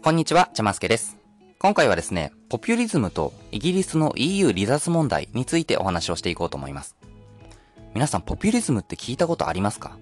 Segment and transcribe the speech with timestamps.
[0.00, 1.18] こんにちは、ちゃますけです。
[1.58, 6.96] 今回はですね、ポピュリズムとイギリスの EU 離脱問題についてお話をしていこうと思います。
[7.94, 9.98] 皆さん、ポピュリズムって聞いたことありますか？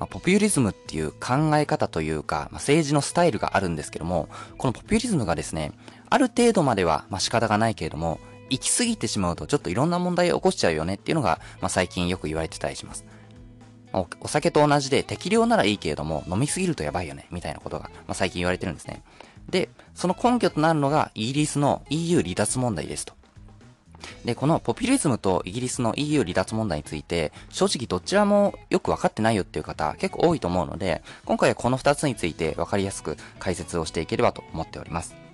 [0.00, 4.28] まあ、ポピュリズムっていう考え方というか、まあ、政治のスタイルがあるんですけども、
[4.58, 5.72] このポピュリズムがですね、
[6.10, 8.18] ある程度までは、まあ、仕方がないけれども、
[8.50, 13.04] 行き過ぎてしまうとちょっといろんな問題を起こしちゃうよねっていうのが、まあ、最近よく言われてたりします。
[14.20, 19.02] お酒と同じで適量ならいいけれども、飲みすぎるとやばいよね、みたいなことが、まあ、最近言われてるんですね。
[19.48, 23.14] で、その根拠となるのがイギリスの EU 離脱問題ですと。
[24.24, 35.25] で、このポピュリズムとイギリスの EU 離脱問題について、正直どちらもよくわかってないよっていう方結構多いと思うので、今回はこの2つについてわかりやすく解説をしていければと思っております。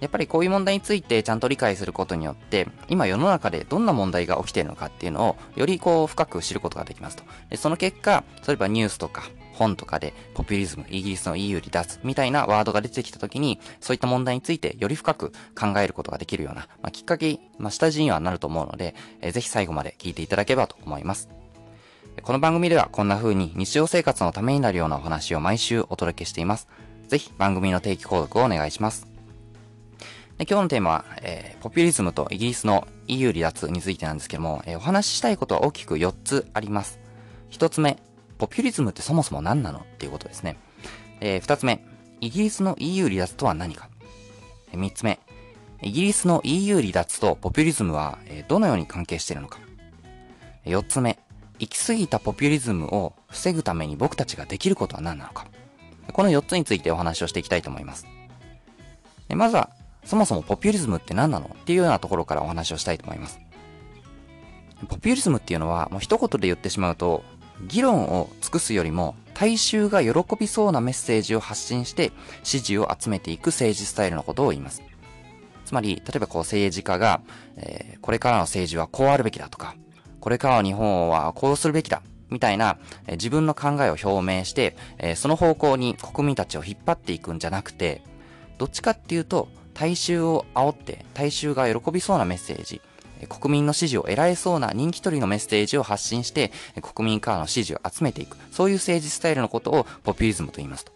[0.00, 7.24] やっぱりこういう問題についてちゃんと理解することによって、今世の中でどんな問題が起きているのかっていうのを、よりこう深く知ることができますと。
[7.50, 21.28] でその結果、例えばニュースとか本とかでポピュリズム、イギリスの EU 離脱みたいなワードが出てきた時に、そういった問題についてより深く考えることができるような、まあ、きっかけ、まあ、下地にはなると思うので、えー、ぜひ最後まで聞いていただければと思います。
[22.22, 26.68] この番組ではこんな風に日常生活のためになるようなお話を毎週お届けしています。
[27.08, 29.09] ぜひ番組の定期購読をお願いします。
[30.40, 36.98] で今日のテーマは、えー、ポピュリズムとイギリスの EU 離脱についてなんですけども、えー、お話ししたいことは大きく4つあります。
[37.50, 37.98] 1つ目、
[38.38, 40.56] ポピュリズムってそもそも何なのっていうことですね。
[41.20, 41.84] えー、2つ目、
[42.22, 43.90] イギリスの EU 離脱とは何か。
[44.72, 45.20] え、3つ目、
[45.82, 49.58] イギリスの EU 離脱とポピュリズムは、えー、どのように関係しているのか。
[50.64, 51.18] 4つ目、
[51.58, 55.44] 行き過ぎたポピュリズムを防ぐために僕たちができることは何なのか。
[56.14, 58.06] この4つについてお話をしていきたいと思います。
[59.28, 59.68] まずは、
[60.04, 61.56] そもそもポピュリズムって何なの？
[61.60, 63.38] っていうようなところからお話をしたいと思います。
[64.88, 67.22] ポピュリズムっていうのは、もう一言で言ってしまうと、
[67.66, 74.82] 議論を尽くすよりも、大衆が喜びそうなメッセージを発信して支持を集めていく政治スタイルのことを言います。
[75.64, 77.20] つまり、例えばこう政治家が、
[77.56, 79.76] えー、これからの政治はこうあるべきだとか、
[80.18, 88.02] これからの日本はこうするべきだ、みたいな、えー、自分の考えを表明して、えー、その方向に国民たちを引っ張っていくんじゃなくて、
[88.58, 89.48] どっちかっていうと、
[89.80, 92.82] 大衆を煽って、大衆が喜びそうなメッセージ、
[93.30, 96.52] 国民の支持を得られそうな人気取りのメッセージを発信して、
[96.82, 98.36] 国民からの支持を集めていく。
[98.50, 100.92] そういう政治スタイルのことをポピュリズムと言いますと。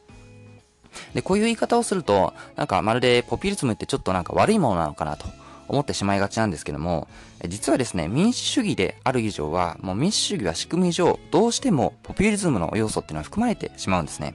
[1.14, 5.24] で、こういう言い方をすると、なんかまるでポピュリズムってちょっとなんか悪いものなのかなと
[5.66, 7.08] 思ってしまいがちなんですけども、
[7.48, 14.34] 実はですね、民主主義である以上は、もう民主主義は仕組み上、どうしてもポピュリズムの要素っていうのは含まれてしまうんですね。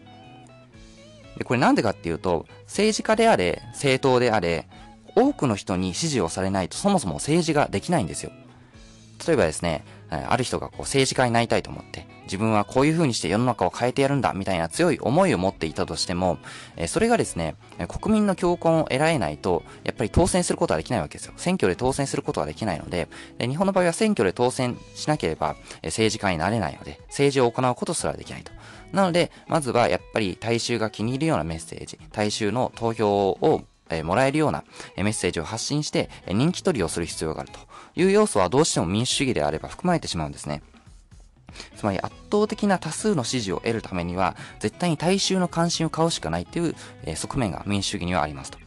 [1.40, 4.68] で、これなんでかっていうと、政治家であれ、政党であれ、
[5.16, 8.32] 多くの人に支持をされないとそもそも政治ができないんですよ。
[9.28, 16.38] 例えばですね、ある人がこう政治家になりたいと思って、自分はこういう風にして世の中を変えてやるんだみたいな強い思いを持っていたとしても、
[16.88, 17.56] それがですね、
[17.88, 21.34] 国民の共感を得られないと、やっぱり当選することはできないわけですよ。
[21.38, 23.08] 選挙で当選することはできないので、
[23.40, 28.52] 日本の場合は選挙で当選しなければ政治家になれないので、政治を行うことすらできないと。
[28.92, 34.64] なので、まずはやっぱり大衆が気に入るようなメッセージ、大衆の投票をえもらえるような
[34.98, 37.60] メッセージを発信して人気取りをする必要があると
[37.96, 40.62] いう要素はどうしても民主主義であれば含まれてしまうんですね。
[41.76, 48.60] つまり圧倒的な多数の支持を得るためには絶対に大衆の関心を買うしかないという、え側面が民主主義にはありますと。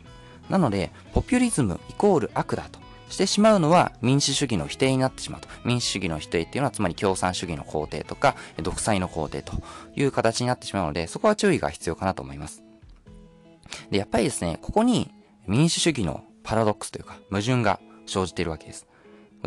[0.50, 2.81] なので、ポピュリズムイコール悪だと
[3.12, 5.48] してしまうのは民主主義の否定になってしまうと。
[5.64, 9.52] 民主主義の否定っていうのはつまり共産主義の肯定とか独裁の肯定と
[9.94, 12.62] いう形になってしまうので、そこは注意が必要かなと思います。
[13.90, 15.10] で、やっぱりですね、ここに
[15.46, 18.86] 民主主義のパラドックスというか矛盾が生じているわけです。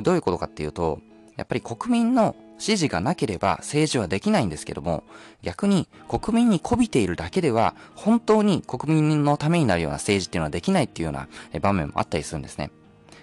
[0.01, 0.99] どういうことかっていうと、
[1.35, 5.03] やっぱり国民の支持がなければ政治はできないんですけども、
[5.41, 11.27] 逆に国民に媚びているだけでは本当に国民のためになるような政治っていうのはできないっていうような
[11.59, 12.71] 場面もあったりするんですね。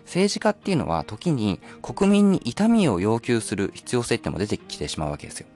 [0.05, 5.47] 政治家っていうのは時に国民に痛みを要求する必要性っても出てきてしまうわけですよ。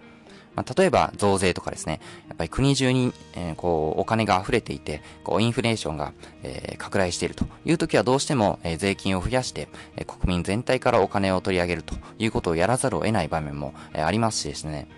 [0.57, 14.89] まあ、例えば増税とかですね、やっぱり国中に、えー、こう、お金が溢れていて、こう、インフレーションが、えー、拡大しているという時はどうしても、えー、税金を増やして、えー、国民全体からお金を取り上げるということをやらざるを得ない場面も、えー、ありますしですね、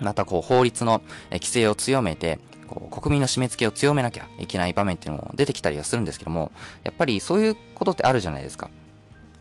[0.00, 1.00] またこう、法律の、
[1.30, 6.52] 規制を強めて、こう国民の締め付けを強めなきゃいけない場面っていうのも出てきたりはするんですけども、
[6.82, 8.70] やっぱりそういうことってあるじゃないですか。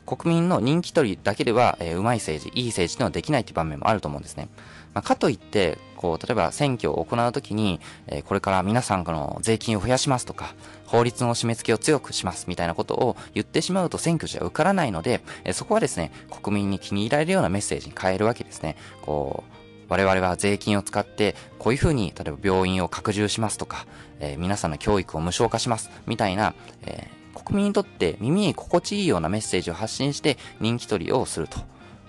[0.06, 4.50] 国民の人気取りだけでは、えー、うまい政治、いい政治っていうのはできないっていう場面もあると思うんですね。
[4.94, 10.54] まあ、かといって、こう、例えば選挙を行うときに、えー、これから皆さんの税金を増やしますとか、
[10.86, 18.76] 法律の締め付けを強くしますみたいなことを言ってしまうと選挙じゃ受からないので、えー、そこはですね、国民に気に入られるようなメッセージに変えるわけですね。
[19.02, 19.63] こう、
[19.94, 23.86] 我々は税金を使って、こういうふうに、例えば病院を拡充しますとか、
[24.20, 31.60] えー、皆さんの教育を無償化します、みたいな、えー、国民にとって耳に心地いいようなメッセージを発信して人気取りをすると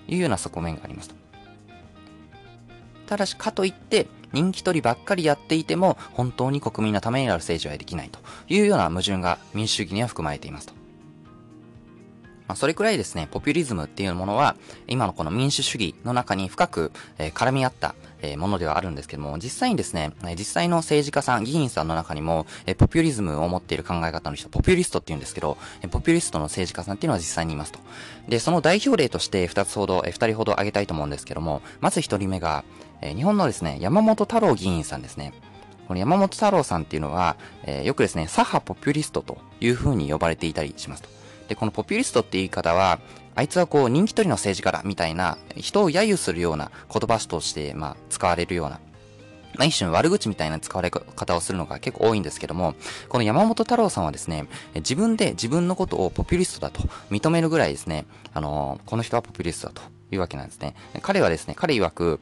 [0.07, 1.15] いうような側面がありますと。
[3.05, 10.84] ただし、かといって、人気取りばっかりやっていても、本当に国民のためになる政治はできないというような矛盾が民主主義には含まれていますと。
[12.47, 14.55] まあ、それくらいですね、ポピュリズムっていうものは、
[14.87, 27.79] 今のこの民主主義の中に深く、えー、絡み合った、えー、ものではあるんですけども、実際にですね、実際の政治家さん、議員さんの中にも、えー、ポピュリズムを持っている考え方の人、ポピュリストって言うんですけど、えポピュリストの政治家さんっていうのは実際にいますと。
[28.29, 32.63] で、その代表例として2つほど、え2人ほど挙げたいと思うんですけども、まず1人目が、
[33.01, 35.33] え日本のですね、山本太郎議員さんですね。
[35.87, 41.24] この山本太郎さんっていうのは、えよくですね、左派ポピュリストという風に呼ばれていたりしますと。
[41.47, 42.99] で、このポピュリストって言い方は、
[43.35, 48.79] あいつはこう人気取りの政治家だみたいな、人を揶揄するような言葉として、まあ、使われるような、
[49.55, 52.75] まあ、一種悪口みたいな使われ方をするのが結構多いんですけども、
[53.09, 56.81] この山本太郎さんはですね、自分で自分のことをポピュリストだと
[57.11, 59.81] 認めるぐらいですね、あのこの人はポピュリストだと
[60.11, 60.75] いうわけなんですね。
[61.01, 62.19] 彼はですね、彼曰く、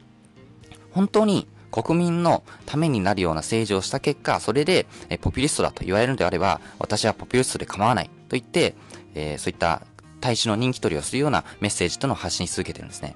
[0.92, 4.86] 本当に国民のためになるような政治をした結果、それで、
[5.20, 8.76] ポピュリストだと言われるのであれば、私はポピュリストで構わないと言って、
[9.14, 9.82] えー、そういった
[10.20, 13.14] 大使の人気取りをするようなメッセージとの発信し続けてるんですね。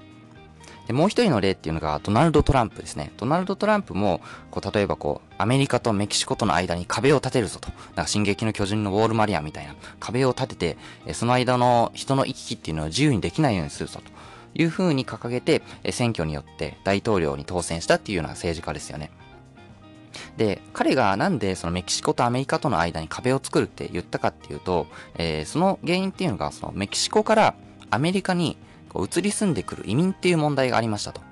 [0.89, 3.11] で、もう一人の例っていうのが、ドナルド・トランプですね。
[3.15, 7.69] ドナルド・トランプも、こう、例えばこう、アメリカとメキシコとの間に壁を立てるぞと。
[7.95, 10.75] なんか、進撃の巨人のウォール・マリアみたいな壁を立て
[11.05, 14.11] て、その間の人の行き来っていうのを自由にできないようにするぞと
[14.59, 15.61] いうふうに掲げて、
[15.91, 19.11] 選挙によって大統領に当選したっていうような政治家ですよね。
[20.37, 27.55] で、彼がなんでそのメキシコとアメリカとの間に壁を作るって言ったかっていうと、えー、その原因っていうのが、そのメキシコから
[27.89, 28.57] アメリカに
[28.89, 31.28] こう移り住んでくる移民っていう問題がありましたと。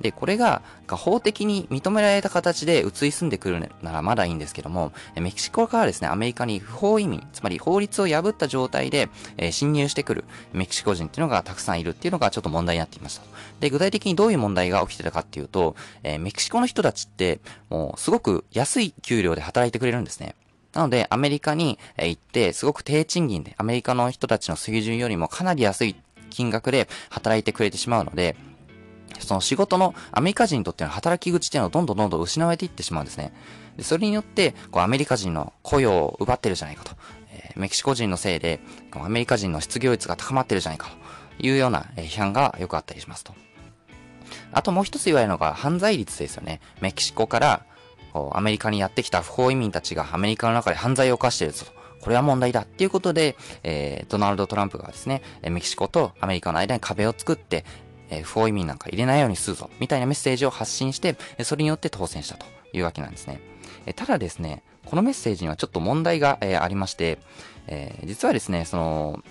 [0.00, 13.22] で、これが法的に認められた形で移り住んでくるならまだいいんですけども、メキシコからですね、アメリカに不法移民、つまり法律を破った状態で、え、侵入してくるメキシコ人っていうのがたくさんいるっていうのがちょっと問題になっていました。
[13.60, 20.34] で、具体的にどういう問題が起きてたかっていうと、え、メキシコの人たちって、もうすごく安い給料で働いてくれるんですね。
[20.72, 25.96] なので、アメリカに行って、すごく低賃金で、アメリカの人たちの水準よりもかなり安い
[26.30, 28.36] 金額で働いてくれてしまうので、
[29.18, 33.32] その仕事のアメリカ人にとっての働き口っていうのはどんどんどんどん失われていってしまうんですね。
[33.76, 36.92] でそれによって、こうアメリカ人の雇用を奪ってるじゃないかと。
[37.32, 38.60] えー、メキシコ人のせいで、
[38.92, 40.88] アメリカ人の失業率が高まってるじゃないか
[41.38, 43.34] というような批判がよくあったりしますと。
[44.52, 46.60] あともう一つ言われるのが犯罪率ですよね。
[46.80, 47.64] メキシコから
[48.12, 51.72] こうアメリカにやってきた不法移民たちがアメリカの中で犯罪を犯しているぞと。
[52.00, 57.64] これは問題だっていうことで、えー、ドナルド・トランプがですね、メキシコとアメリカの間に壁を作って、
[58.10, 63.40] え、不法移民なんか入れないようにするぞ、みたいなメッセージを発信して、それによって当選したというわけなんですね。
[63.86, 67.18] えただですね、このメッセージにはちょっと問題が、え、ありまして、
[67.66, 69.24] え、実はですね、その、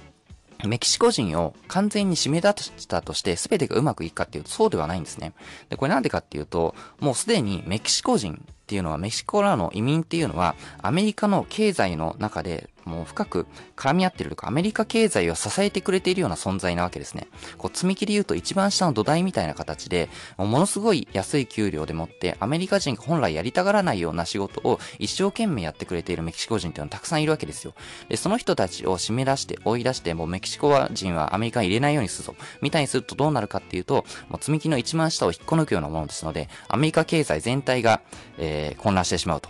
[0.65, 5.31] メキシコ人を完全に締め出したとして全てがうまくいくかっていうとそうではないんですね。
[5.69, 17.27] で、これなんでかっていうと、もうすでにメキシコ人っていうのは、メキシコらの移民っていうのは、アメリカの経済の中でもう深く絡み合ってるとか、アメリカ経済を支えてくれているような存在なわけですね。
[17.57, 27.73] こう、積み木で言うと一番下の土台みたいな形で、ものすごい安い給料でもって、アメリカ人が本来やりたがらないような仕事を一生懸命やってくれているメキシコ人っていうのはたくさんいるわけですよ。
[28.09, 32.35] で、その人たちを締め出して、追い出して、もうメキシコ人はアメリカに入れないようにするぞ。
[32.61, 38.01] みたいにするとどうなるかっていうと、もう積み木の一番下を引っこ抜くようなものですので、アメリカ経済全体が、
[38.37, 39.49] えー、混乱してしまうと。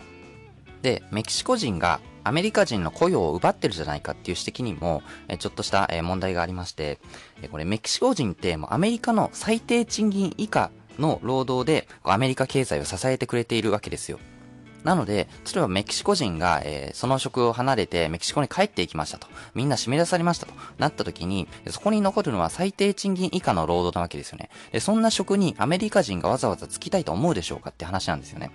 [0.81, 6.99] で、メキシコ人がアメリカ人の雇用を奪ってるじゃないかっていう指摘にも、えちょっとした、え問題がありまして、
[7.41, 14.19] えこれメキシコ人ってもうアメリカの最低賃金以下の労働でアメリカ経済を支えてくれているわけですよ。
[14.83, 19.27] なので、例えばメキシコ人が、えー、その職を離れてメキシコに帰っていきましたと。
[19.53, 20.53] みんな締め出されましたと。
[20.77, 24.49] なった時に、そこに残るのは最低賃金以下の労働なわけですよね。
[24.71, 28.51] で、そんな職にアメリカ人がわざわざつきたいと思うでしょうかって話なんですよね。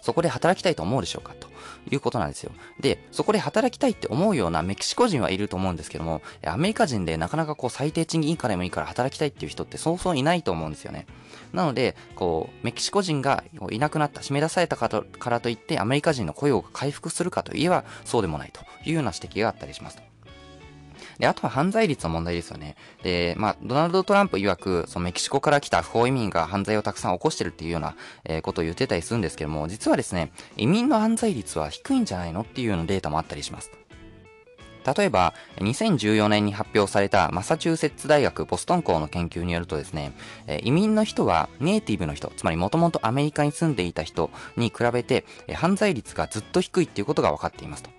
[0.00, 1.34] そこで働きたいと思うでしょうか？
[1.34, 1.48] と
[1.90, 2.52] いうことなんですよ。
[2.80, 11.06] で、そこで働きたいって思うようなメキシコ人はいると思うんですけども、アメリカ人でなかなかこう最低賃金以下でもいいから働きたいっていう人ってそうそういないと思うんですよね。
[11.52, 14.88] なので、こう、メキシコ人がいなくなった、締め出されたか
[15.30, 19.98] らといってアメリカ人の雇用が回復するかといえばそうでもないというような指摘があったりします。
[21.20, 22.76] で、あとは犯罪率の問題ですよね。
[23.02, 33.70] で、まあ、ドナルド・トランプ曰く、そのメキシコから来た不法移民が犯罪をたくさん起こしてるっていうような、えー、ことを言ってたりするんですけども、実はですね、移民の犯罪率は低いんじゃないのっていうようなデータもあったりします。
[34.96, 40.12] 例えば、2014年に発表されたマサチューセッツ大学ボストン校の研究によるとですね、
[40.62, 47.90] 移民の人はネイティブの人、つまりもともとアメリカに住んでいた人に比べて、犯罪率がずっと低いっていうことが分かっていますと。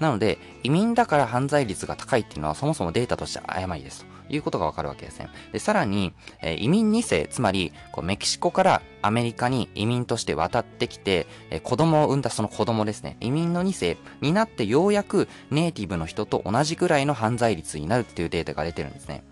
[0.00, 4.18] なので、移民だから犯罪率が高いっていうのはそもそもデータとして誤りですと。
[4.30, 5.28] いうことがわかるわけですね。
[5.52, 6.12] で、さらに、
[6.42, 13.16] えー、移民2世、つまり、こうメキシコからアメリカに移民として渡ってきて、えー、子供を産んだその子供ですね。
[13.20, 19.22] 移民の2世になってようやくネイティブの人と同じくらいの犯罪率になるっていうデータが出てるんですね。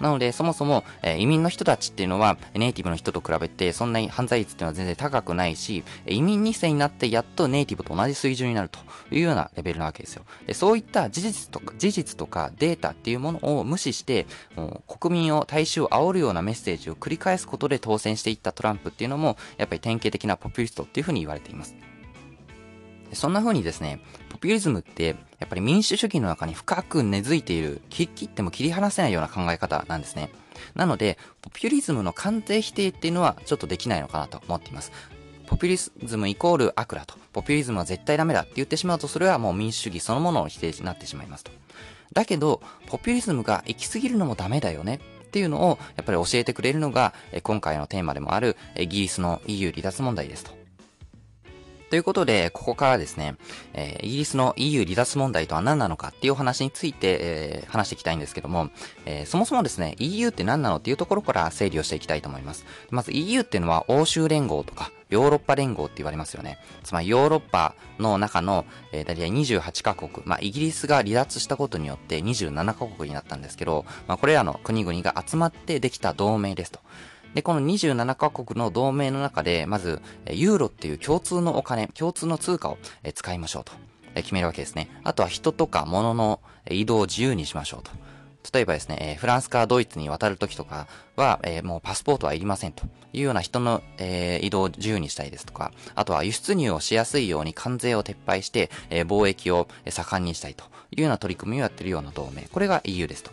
[0.00, 8.78] なので、そもそも、えー、移民の人たちっていうのは、ネイティブの人と比べて、そんなに犯罪率っていうのは全然高くないし、移民2世になってやっとネイティブと同じ水準になると
[9.10, 10.24] いうようなレベルなわけですよ。
[10.46, 14.26] でそういった事実とか、事実とかデータっていうものを無視して、
[14.56, 21.74] もう国民を、大衆を煽るようなメッセージを繰り返すことで当選していったトランプっていうのも、やっぱり典型的なポピュリストっていうふうに言われています。
[23.12, 24.00] そんな風にですね、
[24.30, 30.30] ポピュリズムって、やっぱり民主主義の中に深く根付いている、切っても切り離せないような考え方なんですね。
[30.74, 34.92] なので、ポピュリズムの完全否定っていうのはちょっとできないのかなと思っています。
[35.46, 37.14] ポピュリズムイコール悪だと。
[37.32, 41.52] ポピュリズムは絶対ダメだって言ってしまうと、それはもう民主主義そのものの否定になってしまいますと。
[42.12, 50.57] だけど、ポピュリズムが行き過ぎるのもダメだよねっていうのを、やっぱり教えてくれるのが、今回のテーマでもある、イギリスの EU 離脱問題ですと。
[51.90, 53.36] ということで、ここからですね、
[53.72, 58.70] えー、イギリスの EU 離脱問題とは何なのかっていうお話について、えー、話していきたいんですけども、
[59.06, 62.66] えー、そもそもですね、EU って何なのっていうところから整理をしていきたいと思います。
[62.90, 66.58] まず EU っていうのは欧州連合とか、ヨーロッパ連合って言われますよね。
[66.84, 76.80] つまりヨーロッパの中の、えー、大体28カ国、まあ、イギリスが離脱したことによって27カ国になったんですけど、まあ、これらの国々が集まってできた同盟ですと。
[77.38, 82.78] で、この27カ国の同盟の中で、まず、ユーロっていう共通のお金、共通の通貨を
[83.14, 83.72] 使いましょうと
[84.16, 84.90] 決めるわけですね。
[85.04, 87.92] あとは人とか物の移動を自由にしましょうと。
[88.52, 102.48] 例えばですね、フランスからドイツに渡るときとかは、え、もうパスポートはいりませんというような人の、え、移動を自由にしたいですとか、あとは輸出入をしやすいように関税を撤廃して、え、貿易を盛んにしたいというような取り組みをやっているような同盟。
[102.50, 103.30] これが EU ですと。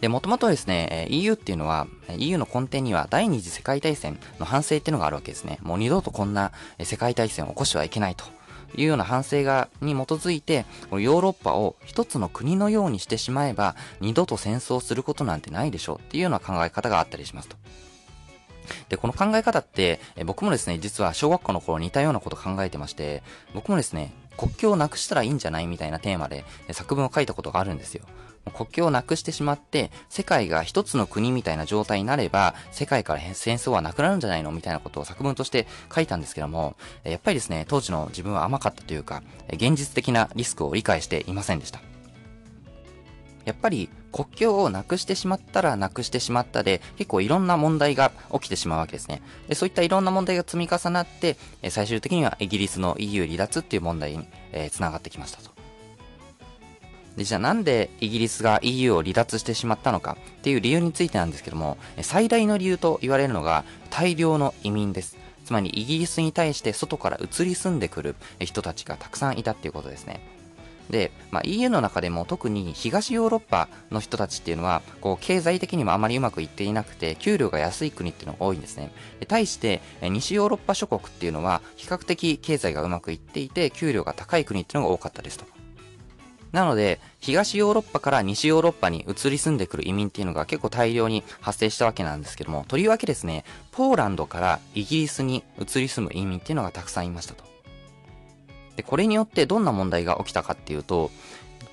[0.00, 1.86] で、もともとですね、EU っていうのは、
[2.18, 5.58] EU の根底には第二次世界大戦の反省っていうのがあるわけですね。
[5.62, 6.52] もう二度とこんな
[6.82, 8.24] 世界大戦を起こしてはいけないと。
[8.76, 17.56] いうような反省が、に基づいて、ヨーロッパを一つの国のようにしてしまえば、二度と戦争することなんてないでしょうっていうような考え方があったりしますと。
[18.88, 23.22] で、この考え方って、僕もですね、実は小学校の頃似たようなこと考えてまして、
[23.54, 28.04] 僕もですね、国境をなくしたらいいんじゃないみたいなテーマで作文を書いたことがあるんですよ。
[28.52, 41.80] 国境をなくしてしまって、世界が一つの国みたいな状態になれば、世界から戦争はなくなるんじゃないのみたいなことを作文として書いたんですけども、やっぱりですね、当時の自分は甘かったというか、現実的なリスクを理解していませんでした。
[43.44, 49.22] やっぱり国境をなくしてしまったらなくしてしまったで、結構いろんな問題が起きてしまうわけですね。
[49.48, 51.36] でそういったいろんな問題が積み重なって、
[51.68, 55.53] 最終的にはイギリスの EU 離脱っていう問題に、えー、つながってきましたと。
[57.16, 65.16] で、じゃあなんでイギリスが EU を離脱してしまったのかっていう理由についてなんですけども、最大の理由と言われるのが大量の移民です。
[65.44, 70.20] つまりイギリスに対して外から移り住んでくる人たちがたくさんいたっていうことですね。
[70.90, 78.90] で、まあ、EU の中でも特に東ヨーロッパの人たちっていうのは、こう、経済的にもあまりうまくいっていなくて、給料が安い国っていうのが多いんですね。
[79.20, 85.46] で対して、西ヨーロッパ諸国っていうのは、比較的経済がうまくいっていて、給料が高い国っていうのが多かったですと。
[86.54, 97.42] なので、東ヨーロッパから西ヨーロッパに移り住んでくる移民っていうのが結構大量に発生したわけなんですけども、とりわけですね、ポーランドからイギリスに移り住む移民っていうのがたくさんいましたと。
[98.76, 101.10] で、これによってどんな問題が起きたかっていうと、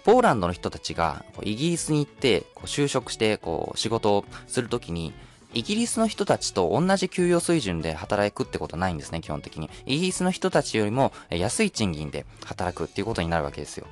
[0.04, 5.14] ポーランドの人たちがイギリスに行ってこう就職してこう仕事をするときに、
[5.54, 9.70] イギリスの人たちと同じ給与水準で働くってことないんですね、基本的に。
[9.86, 13.86] イギリスの人たちよりも安い賃金で働くっていうことになるわけですよ。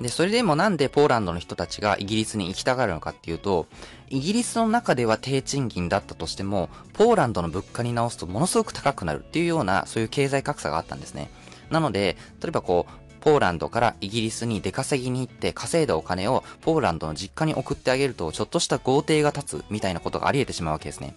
[0.00, 3.66] で、それでもなんでポーランドの人たちがイギリスに行きたがるのかっていうと、
[4.08, 11.30] イギリスの中では低賃金だったとしても、ポーランドの物価に直すとものすごく高くなるっていうような、そういう経済格差があったんですね。
[11.70, 21.16] なので、例えばこう、ポーランドからイギリスに出稼ぎに行って稼いだお金をポーランドの実家に送ってあげると、ちょっとした豪邸が立つみたいなことがあり得てしまうわけですね。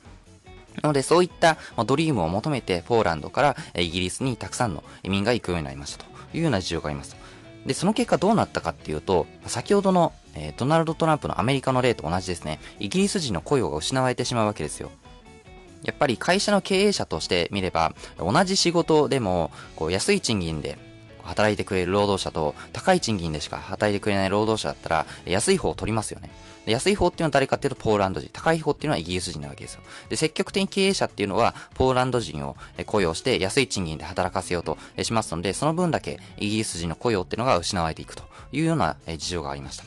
[0.82, 7.21] なので、そういったドリームを求めて、ポーランドからイギリスにたくさんの移民が行くようになりましたというような事情があります。
[7.66, 12.60] で、その結果どうなったかっていうと、先ほどの、えー、ドナルド・トランプのアメリカの例と同じですね。
[12.80, 14.90] イギリス人の雇用が失われてしまうわけですよ。
[15.84, 20.78] やっぱり会社の経営者として見れば、同じ仕事でも、こう、安い賃金で、
[21.32, 26.30] 働いてくれる労働者と、高い賃金でしか働いてくれない労働者だったら、安い方を取りますよね。
[26.66, 28.30] で安い方っていうのは誰かっていうとポーランド人。
[28.32, 29.82] 高い方っていうのはイギリス人なわけですよ。
[30.10, 39.86] で、積極的に経営者っていうのは、ポーランド人を雇用して安い賃金で働かせようとしますので、その分だけイギリス人の雇用っていうのが失われていくというような事情がありました。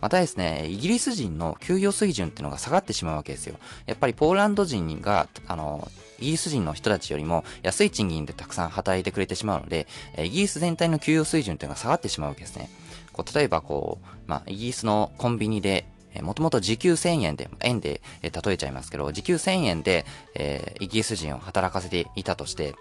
[0.00, 3.56] またですね、イギリス人の給与水準っていうのが下がってしまうわけですよ。
[3.86, 5.88] やっぱりポーランド人が、あの、
[6.20, 9.86] イギリス人の人たちよりも安い賃金でたくさん働いてくれてしまうので、
[10.18, 12.70] イギリス全体の給与水準っていうのが下がってしまうわけですね。
[13.12, 15.86] こう例えばこう、まあ、イギリスのコンビニで
[16.22, 22.74] もともと時給1000円で、円で、え例えちゃいますけど、時給1000円で、えー、イギリス人を働かせていたとして、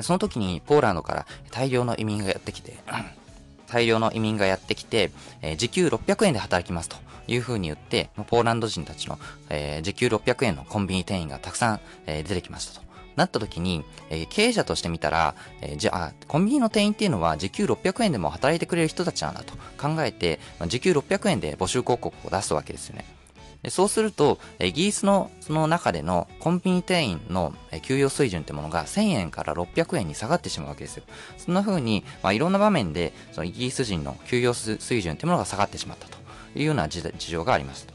[0.00, 2.76] その時にポーランドから大量の移民がやってきて、
[3.66, 9.18] 大量の移民がやってきて、えー、時給600円で働きますという風に言って、ポーランド人たちの、
[9.50, 12.84] えー、時給600円のコンビニ店員がたくさん、えー、出てきましたと。
[13.16, 23.04] なった時に、えー、経営者としてみたら、えー、じゃあ、コンビニの店員っていうのは時給600円でも働いてくれる人たちなんだと考えて、まあ、時給600円で募集広告を出すわけですよね。
[23.70, 31.04] そうすると、イギリスのその中でのコンビニ店員の給与水準ってものが1000円から600円に下がってしまうわけですよ。
[31.38, 36.23] そんな風に、まあ、いろんな場面で、そのイギリス人の給与水準ってものが下がってしまったと
[36.54, 37.86] いうような事情があります。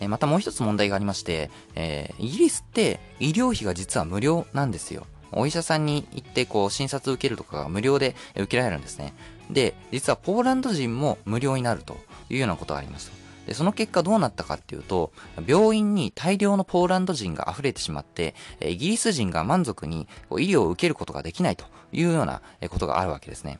[0.00, 5.06] えまたもう一つ問題がありまして、えー、イギリスって医療費が実は無料なんですよ。
[5.32, 9.12] お医者さんに行ってこう診察受けるとかが無料で受けられるんですね。
[9.50, 11.96] で、実はポーランド人も無料になると
[12.30, 13.10] いうようなことがあります。
[13.46, 15.12] で、その結果どうなったかっていうと、
[15.46, 23.58] 病院に大量のポーランド人が溢れてしまって、イギリス人が満足に医療を受けることができないというようなことがあるわけですね。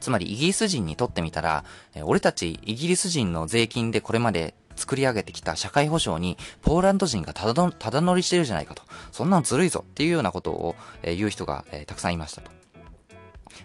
[0.00, 1.64] つまりイギリス人にとってみたら、
[2.02, 8.82] 俺たちイギリス人の税金でこれまで作り上げてきた社会保障に、ポーランド人がただただ乗りしてるじゃないかと。
[9.12, 12.50] そんなのずるいぞっていうようなことを、え、言う人が、え、たくさんいましたと。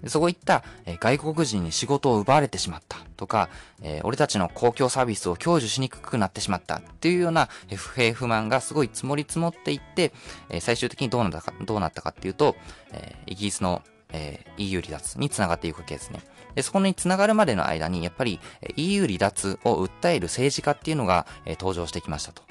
[0.07, 3.49] そういった、え、外国人に仕事を奪われてしまったとか、
[3.81, 10.11] え、俺たちの公共サービスを享受しにくくなってしまったっていうような不平不満がすごい積もり積もっていって、
[10.49, 12.55] え、最終的にどうなったか、どうなったかっていうと、
[12.91, 13.81] え、イギリスの、
[14.13, 16.21] えー、EU 離脱につながっていくわけですね。
[16.55, 18.39] で、そこに繋がるまでの間に、やっぱり
[18.75, 22.43] EU 離脱を訴える政治家っていうのが、え登場してきましたと。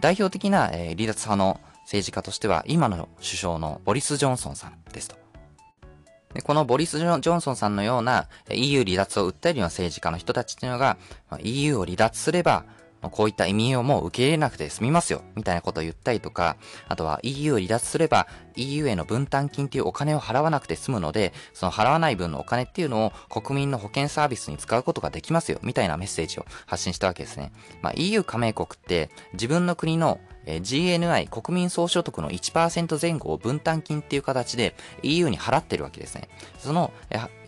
[0.00, 5.16] 代表的な、え離脱派の政治家としては、今の首相のボリス・ジョンソンさんですと。
[6.34, 10.98] でこのボリス・ジョンソンさんのような EU 離脱を訴えるような政治家の人たちっていうのが、
[11.40, 12.64] EU を離脱すれば、
[13.00, 16.56] こういった移民をもう受け入れなくて済みますよ、みたいなことを言ったりとか、
[16.88, 27.52] あとは EU を離脱すれば EU への分担金っていうお金を払わなくて済むので、その払わない分のお金っていうのを国民の保険サービスに使うことができますよ、みたいなメッセージを発信したわけですね。
[27.82, 36.28] まあ、EU 加盟国って自分の国の GNI 国民総所得の1%前後を分担金っていう形で EU に払ってるわけですね。
[36.58, 36.90] その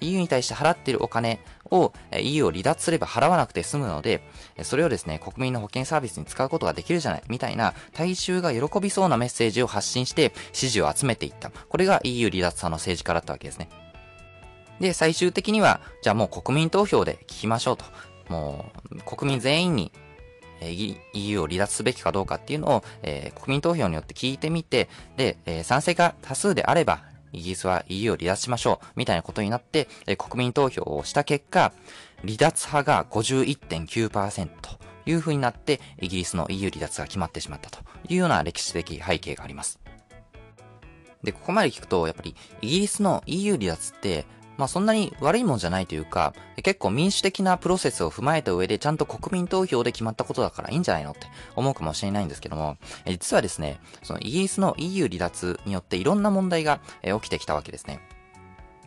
[0.01, 4.23] EU に対して払ってるお金を EU を離脱すれば払わなくて済むので、
[4.63, 11.51] それをですね、国民の保険サービスに使うことができるじゃない、みたいな大衆が喜びそうなメッセージを発信して支持を集めていった。
[11.51, 13.69] これが EU 離脱派の政治家だったわけですね。
[14.81, 17.85] で、最終的には、じゃあもう国民投票で聞きましょうと。
[18.29, 19.93] もう、国民全員に
[20.61, 31.73] え EU を離脱すべきかどうかっていうのを、えー、国民投票によって聞いてみて、で、えー、賛成が多数であれば、イギリスは EU を離脱しましょう、みたいなことになって、えー、国民投票をした結果、
[32.23, 39.81] 離脱派が51.9%という風になって、イギリスの EU 離脱が決まってしまったというような歴史的背景があります。
[41.23, 44.27] で、ここまで聞くと、やっぱりイギリスの EU 離脱って、
[44.61, 51.20] まあそんなに悪いもんじゃないというか、結構民主的なプロセスを踏まえた上でちゃんと国民投票で決まったことだからいいんじゃないのって
[51.57, 58.01] 思うかもしれないんですけども、実はですね、そのイギリスの EU 離脱によっていろんな問題が起きてきたわけですね。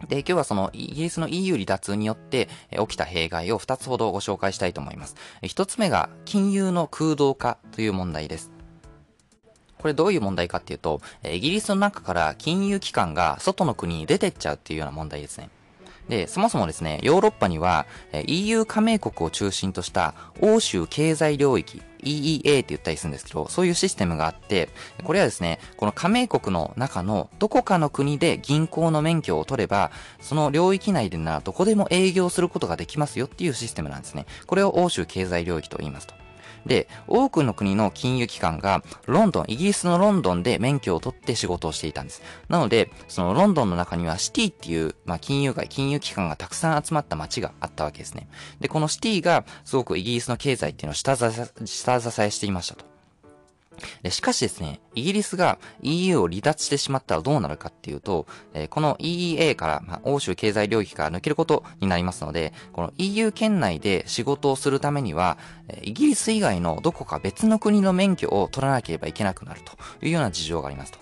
[0.07, 5.15] で、今日はそのイギリスの EU 離脱によって起きた弊害を2つほどご紹介したいと思います。
[5.41, 8.51] 1つ目が金融の空洞化という問題です。
[9.79, 15.49] これどういう問題かっていうと、イギリスの中から金融機関が外の国に出てっちゃうっていうような問題ですね。
[16.09, 17.85] で、そもそもですね、ヨーロッパには
[18.27, 24.69] EU 加盟国を中心とした欧州経済領域、EEA って言ったりするんですけど、そういうシステムがあって、
[25.03, 34.25] これはですね、この加盟国の中のどこかの国で銀行の免許を取れば、その領域内でならどこでも営業することができますよっていうシステムなんですね。
[34.45, 36.22] これを欧州経済領域と言いますと。
[36.65, 42.21] で、多くの国の金融機関が、ロンドン、イギリスのロンドンで免許を取って仕事をしていたんです。
[42.49, 48.27] なので、そのロンドンの中にはシティっていう、まあ、金融街、金融機関がたくさん集まった街があったわけですね。
[48.59, 52.92] で、このシティが、すごくイギリスの経済っていうのを下支えしていましたと。
[54.01, 65.37] でしかしですね、イギリスが EU を離脱してしまったらどうなるかっていうと、えー、この EEA から、まあ、欧州経済領域から抜けることになりますので、この EU 圏内で仕事をするためには、
[65.81, 69.73] イギリス以外のどこか別の国の免許を取らなければいけなくなると
[70.05, 70.99] いうような事情がありますと。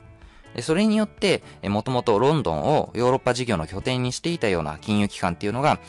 [0.59, 5.79] それによって、もともとロンドンをヨーロッパ事業の拠点にしていたような金融機関っていうのが、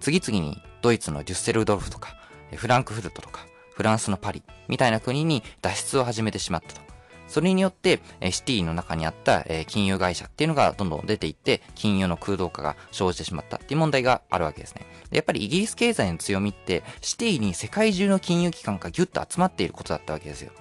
[0.00, 2.16] 次々にドイツのデュッセルドルフとか、
[2.54, 3.46] フランクフルトとか、
[3.82, 6.80] フランスのパリみたいな国に脱出を始めてしまったと。
[7.26, 14.86] それによって、シティの中にあった金融会社っていうのがどんどん出ていって、金融の空洞化が生じてしまったっていう問題があるわけですね。
[15.10, 20.52] やっぱりイギリス経済の強みって、シティに世界中の金融機関がギュッと集まっていることだったわけですよ。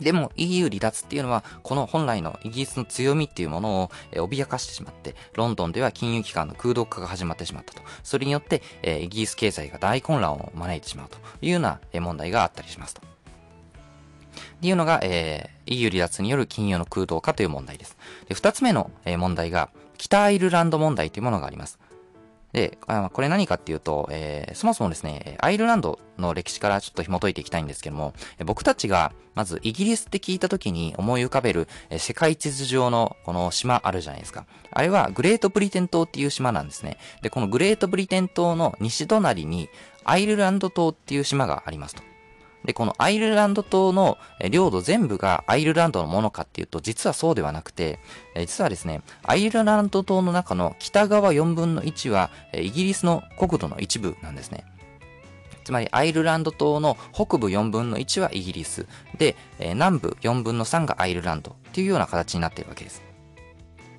[0.00, 7.82] でも EU 離脱っていうのは、この本来のイギリスの強みっていうものを、脅かしてしまって、ロンドンでは金融機関の空洞化が始まってしまったと。
[8.02, 13.02] それによって、イギリス経済が大混乱を招いてしまうというような、問題があったりしますと。
[13.02, 17.96] っていうのが、えー、EU 離脱による金融の空洞化という問題です。
[18.28, 21.78] で、二つ目の、問題が、北アイルランド問題というものがあります。
[22.52, 34.46] で、あこれ何かっていうと、えー、そもそもですね、アイルランドの歴史からちょっと紐解いていきたいんですけども、僕たちがまずイギリスって聞いた時に思い浮かべる世界地図上のこの島あるじゃないですか。
[34.70, 36.98] あれはグレートブリテン島っていう島なんですね。
[37.22, 39.68] で、このグレートブリテン島の西隣に
[40.04, 42.02] アイルランド島っていう島がありますと。
[42.66, 44.18] で、このアイルランド島の
[44.50, 48.00] 領土全部がアイルランドのものかっていうと、実はそうではなくて、
[48.36, 54.64] 実はですね、アイルランド島の中の北側4分の1は、イギリスの国土の一部なんですね。
[55.64, 58.86] つまりアイルランド島の北部4分の1はイギリス。
[59.18, 63.02] で、南部4分の3がアイルランドっていうような形になっているわけです。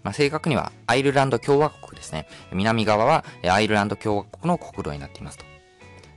[0.03, 2.27] まあ、正確にはアイルランド共和国ですね。
[2.53, 5.45] 南側はアイルランド共和国の国土になっていますと。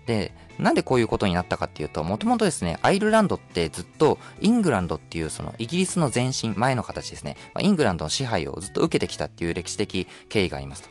[0.06, 10.90] で、なんでこういうことになったかっていうと、もともとですね、アイルランドってずっとイングランドっていうそのイギリスの前身、前の形ですね、ま、イングランドの支配をずっと受けてきたっていう歴史的経緯がありますと。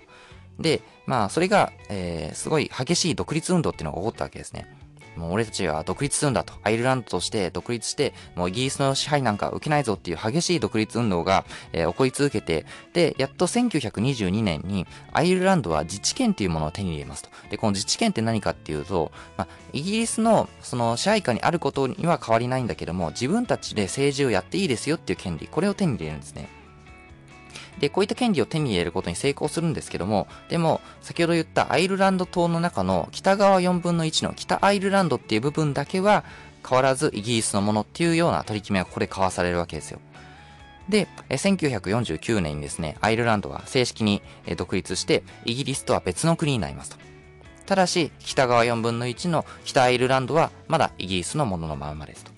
[0.60, 4.68] で、まあ、それが、えー、すごい激しい独立運動っていうのが起こったわけですね。
[5.20, 6.54] もう俺たちは独立するんだと。
[6.64, 17.30] アイルランドとして独立して、もうイギリスの支配なんか受けないぞっていう激しい独立運動が、えー、起こり続けて、で、やっと1922年にアイルランドは自治権っていうものを手に入れますと。
[17.50, 26.59] で、この自治権って何かっていうと、まあ、イギリスのその支配下にあることには変わりないんだけども、自分たちで政治をやっていいですよっていう権利、これを手に入れるんですね。
[27.80, 36.24] で、こういった権利を手に入れることに成功するんですけども、でも、先ほど言ったアイルランド島の中の北側4分の1の北アイルランドっていう部分だけは
[36.68, 40.00] 変わらずイギリスのものっていうような取り決めがここで交わされるわけですよ。
[40.90, 44.22] で、1949年にですね、アイルランドは正式に
[44.58, 46.98] 独立して、イギリスとは別の国になりますと。
[47.68, 52.32] ただし、北側4分の1の北アイルランドはまだイギリスのもののままですと。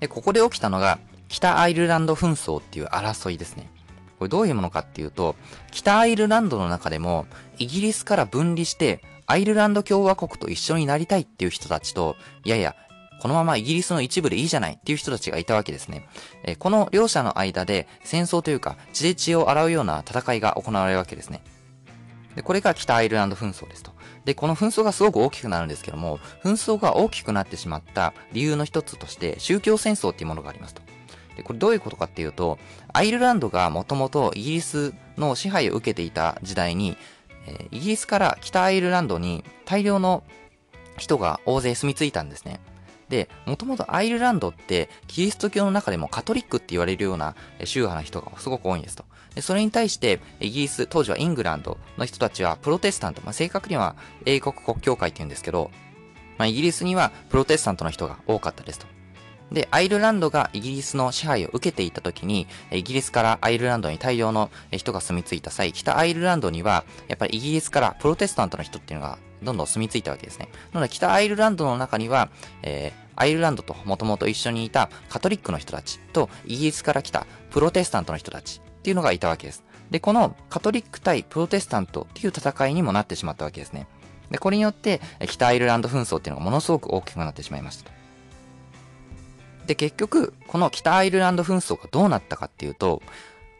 [0.00, 3.70] で、ここで起きたのが、北アイルランド紛争っていう争いですね。
[4.18, 5.36] これどういうものかっていうと、
[5.70, 7.26] 北アイルランドの中でも、
[7.58, 12.74] イギリスから分離して、アイルランド共和国と一緒になりたいっていう人たちと、いやいや、
[13.20, 16.08] このままイギリスの一部でいいじゃないっていう人たちがいたわけですね。
[16.44, 21.42] えこの両者の間で戦争というか血で血を洗うような戦いが行われるわけですね。
[22.36, 23.90] で、これが北アイルランド紛争ですと。
[24.24, 30.82] で、この紛争がすごく大きくなるんですけども、紛争が大きくなってしまった理由の一つとして宗教戦争っていうものがありますと。
[31.38, 32.58] で、これどういうことかっていうと、
[32.92, 36.96] アイルランドがもともとイギリスの支配を受けていた時代に、
[37.46, 40.24] え、イギリスから北アイルランドに大量の
[40.98, 42.60] 人が大勢住み着いたんですね。
[43.08, 49.04] で、もともとアイルランドってキリスト教の中でもカトリックって言われるような宗派の人がすごく多いんですと。
[49.36, 53.94] でそれに対してイギリス、当時はイングランドの人たちはプロテスタント、まあ、正確には
[54.26, 55.70] 英国国教会って言うんですけど、
[56.36, 58.97] まあ、イギリスにはプロテスタントの人が多かったですと。
[59.52, 70.48] で、アイルランドがイギリスの支配を受けていた時に、イギリスからアイルランドに大量の人が住み着いた際、北アイルランドには、やっぱりイギリスからプロテスタントの人っていうのがどんどん住み着いたわけですね。
[70.72, 72.28] なので、北アイルランドの中には、
[72.62, 79.64] えー、アイルランドともともと一緒にいたカトリックの人たちと、イギリスから来たプロテスタントの人たちっていうのがいたわけです。
[79.90, 83.86] で、このカトリック対プロテスタントっていう戦いにもなってしまったわけですね。
[84.30, 87.90] で、これによって、北アイルランド紛争っていうのがものすごく大きくなってしまいました。
[89.68, 93.02] で、結局、この北アイルランド紛争がどうなったかっていうと、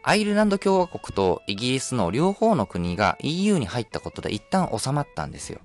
[0.02, 5.60] アイルランド共和国とイギリスの両方の国が EU に入ったことで一旦収まったんですよ。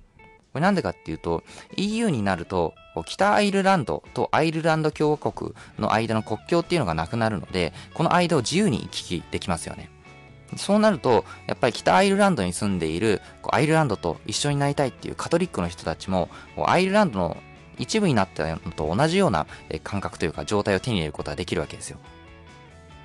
[0.52, 1.44] これなんでかっていうと、
[1.78, 2.74] EU になると、
[3.06, 9.90] 北アイルランドとアイルランド共和国の間の国境っていうのがなくなるので、この間を自由に行き来できますよね。
[10.58, 16.30] そうなると、やっぱり北アイルランドに住んでいる、アイルランドと一緒になりたいっていうカトリックの人たちも、
[16.66, 17.38] アイルランドの
[17.78, 19.48] 一部になったのと同じような
[19.84, 21.98] 感覚というか状態を手に入れることができるわけですよ。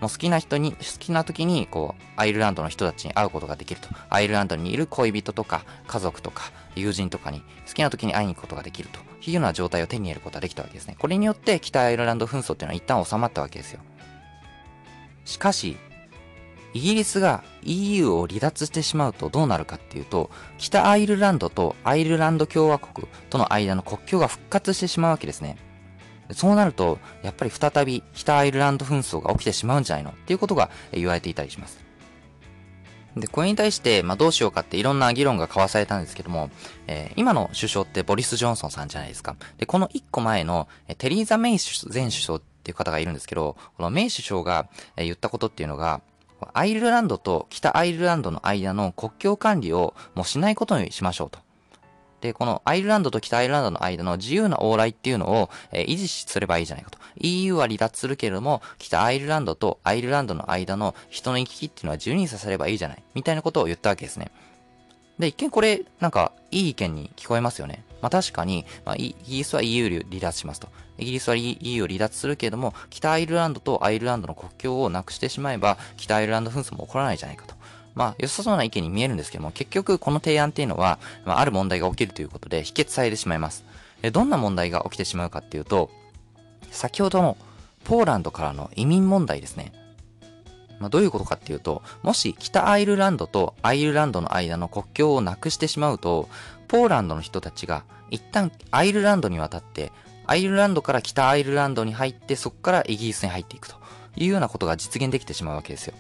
[0.01, 3.89] もう好きな人に、好きな時に、こう、アイルランドの人たちに会うことができると。
[4.11, 10.95] アイルランドにいる恋人とか、家族とか、友人とかに、好きな時に会いに行くことができるというような状態を手に入れることができたわけですね。
[10.97, 13.81] これによって、北アイルランド紛争っていうのは一旦収まったわけですよ。
[15.25, 15.77] しかし、
[16.75, 25.57] イギリスが EU を離脱してしまうとどうなるかっていうと、北アイルランドとアイルランド共和国との間の国境が復活してしまうわけですね。
[26.33, 30.11] そうなると、やっぱり再び北アイルランド紛争が起きてしまうんじゃないの？
[30.11, 31.83] っていうことが言われていたりします。
[33.17, 36.51] で、これに対して、まあ、どうしようかっていろんな議論が交わされたんですけども、
[36.87, 39.37] えー、今の首相ってボリス・ジョンソンさんじゃないですか。
[39.57, 41.59] で、この一個前の、テリーザ・メイ
[41.93, 46.03] 前首相っていう方がいるんですけど、このメイ首相が言ったことっていうのが、
[46.53, 51.39] アイルランドと北アイルランドの間の国境管理をもうしないことにしましょうと。
[52.21, 56.99] で、このアイルランドと北アイルランドの間の自由な往来っていうのを、えー、維持すればいいじゃないかと。
[57.17, 63.03] EU は離脱するけれども、北アイルランドとアイルランドの間の人の行き来っていうのは自由にさせればいいじゃない。
[63.15, 64.33] みたいなことを言ったわけですね。
[65.19, 67.85] で、一見これ、なんか、いい意見に聞こえますよね。
[68.01, 70.69] まあ確かに、まあ、イギリスは EU 離脱しますと。
[70.99, 77.55] イギリスは EU を離脱するけれども、北アイルランドとアイルランドの国境をなくしてしまえば、北アイルランド紛争も起こらないじゃないかと。
[77.95, 83.65] まあ、良さそうな意見に見えるんですけども、結局この提案っていうのは、まあ、ある問題が起きるということで否決されてしまいます。
[84.03, 85.91] えどんな問題が起きてしまうかっていうと、
[86.71, 87.37] 先ほどの
[87.85, 89.73] ポーランドからの移民問題ですね。
[90.79, 96.29] まあ、どういうことかっていうと、もし北アイルランドとアイルランドの間の国境をなくしてしまうと、
[96.69, 99.93] ポーランドの人たちが一旦アイルランドに渡って、
[100.27, 103.77] アイルランドから北アイルランドに入って、そこからイギリスに入っていくと
[104.17, 105.95] いうようなことが実現できてしまうわけですよ。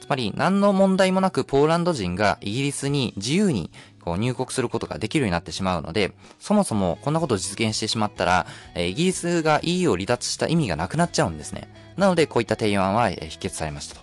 [0.00, 3.70] つまり、何の問題もなくポーランド人がイギリスに自由に
[4.04, 11.72] こう入国することができるようになってしまうので、そもそもこんなことを実現してしまったら、えイギリスが EU を離脱した意味がなくなっちゃうんですね。
[11.96, 14.02] なので、こういった提案は、え否決されましたと。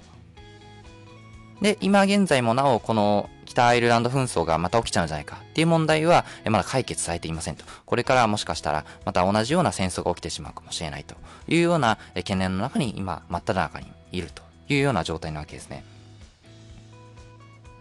[1.61, 7.65] で、今現在もなお、この北アイルランド紛争がまた起きちゃうんじゃないかっていう問題は、まだ解決されていませんと。
[7.85, 11.15] これからもしかしたら、また同じような戦争が起きてしまうかもしれないと
[11.47, 15.83] いうような懸念の中に今、真っ只中にいるというような状態なわけですね。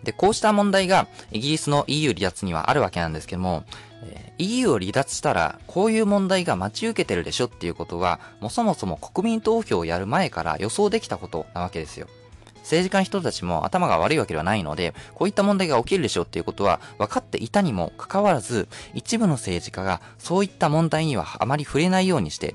[0.04, 3.64] で、こうした問題がイギリスの EU 離脱にはあるわけなんですけども、
[4.04, 12.07] え EU を離脱したら、こういう問題が待ち受けてるでしょっていうことは、もうそもそも国民投票をやる前から予想できたことなわけですよ。
[12.68, 22.54] 政治家の人たちも頭が悪いわけではないので、こういった問題が起きるでしょうっていうことは分かっていたにもかかわらず、一部の政治家がそういった問題にはあまり触れないようにして、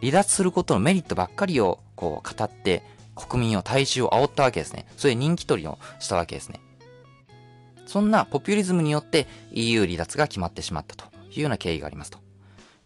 [0.00, 2.84] 離脱することのメリットばっかりをこう語って、
[3.16, 4.86] 国民を大衆を煽ったわけですね。
[4.96, 6.60] それで人気取りをしたわけですね。
[7.86, 12.18] そんなポピュリズムによって EU 離脱が決まってしまったというような経緯がありますと。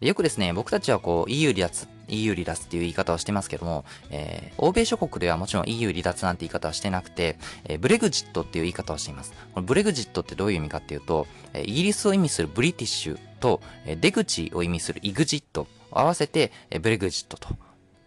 [0.00, 9.32] よくですね、僕たちはこう EU 離脱、EU 離脱っていう言い方をしてますけども、えー、欧米諸国ではもちろん EU 離脱なんて言い方はしてなくて、えー、ブレグジットっていう言い方をしています。
[9.54, 17.48] このブレグジットってどういう意味かっていうと、えーイギリスを意味するブリティッシュと、えー出口を意味するイグジットを合わせて、えーブレグジットと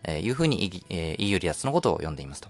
[0.04, 2.50] えいうふうに、えー EU 離脱のことを呼んでいますと。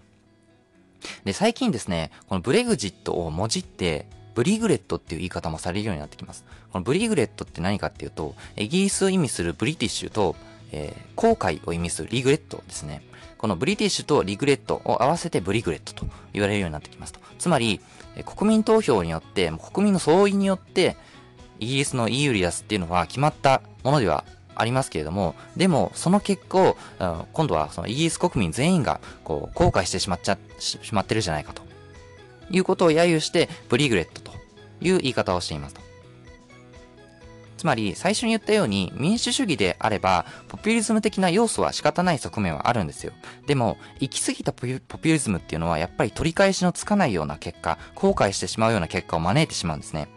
[1.24, 6.46] で、最近ですね、このブレグジットをもじって、 Bregretっていう言い方もされるようになってきます。
[6.72, 10.36] この Bregretって何かっていうと、イギリスを意味する British と、
[10.72, 13.02] えー、後悔を意味する regret ですね。
[13.38, 17.22] この British と regret を合わせて Bregret と言われるようになってきますと。
[17.38, 17.80] つまり、
[18.26, 20.98] 国民投票によって、国民の総意によって、
[21.60, 26.78] イギリスの EU 離脱っていうのは決まったものではありますけれども、でも、その結果を、
[27.32, 31.62] 今度はそのイギリス国民全員が、こう、後悔してしまっちゃ、しまってるじゃないかと。
[32.52, 34.32] いうことを揶揄して、ブリグレットと
[34.82, 35.89] いう言い方をしていますと。
[37.60, 43.12] つまり、最初に言ったように、民主主義であれば、ポピュリズム的な要素は仕方ない側面はあるんですよ。
[43.48, 50.08] でも、行き過ぎたポピュリズムっていうのは、やっぱり取り返しのつかないような結果、後悔してしまうような結果を招いてしまうんですね。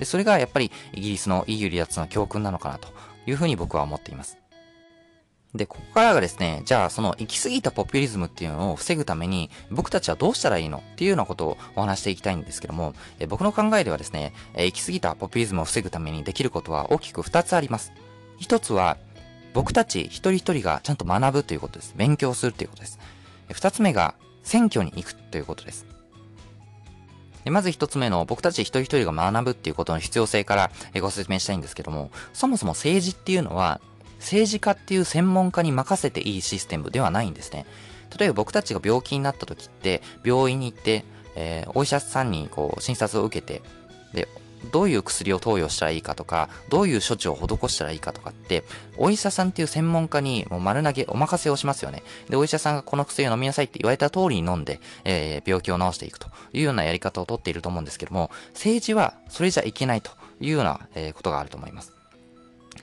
[0.00, 2.88] で、それがやっぱりイギリスの EU 離脱の教訓なのかなと
[3.24, 4.39] いうふうに僕は思っています。
[5.54, 17.92] で、ここからがですね、じゃあその行き過ぎたポピュリズムっていうのを防ぐために僕たちはどうしたらいいのっていうようなことをお話していきたいんですけども、え僕の考えではですね、え行き過ぎたポピュリズムを防ぐためにできることは大きく2つあります。
[18.40, 18.96] 1つは、
[19.52, 21.94] 僕たち一人一人がちゃんと学ぶということです。
[21.96, 23.00] 勉強するということです。
[23.48, 25.86] 2つ目が、選挙に行くということです。
[27.46, 33.80] まず一つ目の僕たち一人一人が学ぶっていうことの必要性からご説明したいんですけども、そもそも政治っていうのは
[34.20, 37.66] 政治家っていう専門家に任せていいシステムではないんですね。
[38.16, 41.04] 例えば僕たちが病気になった時って病院に行って、
[41.36, 43.62] えー、お医者さんにこう診察を受けて、
[44.12, 44.28] で、
[44.72, 48.64] どういう薬を投与したらいいかとか、どういう処置を施したらいいかとかって、
[48.98, 52.02] お医者さんっていう専門家にもう丸投げ、お任せをしますよね。
[52.28, 61.99] で、お医者さんがこの薬を飲みなさいって言われた通りに飲んで、えー、病気を治していくというようなやり方をとっていると思うんですけども、政治はそれじゃいけないというような、えー、ことがあると思います。